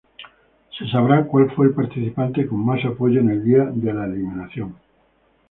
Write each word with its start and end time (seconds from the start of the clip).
Se 0.75 0.89
sabrá 0.89 1.27
cual 1.27 1.51
fue 1.51 1.67
el 1.67 1.73
participante 1.75 2.47
con 2.47 2.65
más 2.65 2.83
apoyo, 2.85 3.19
en 3.19 3.29
el 3.29 3.43
día 3.43 3.65
de 3.71 3.91
eliminación. 3.91 4.75